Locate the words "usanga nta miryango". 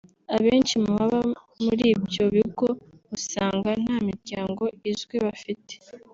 3.15-4.63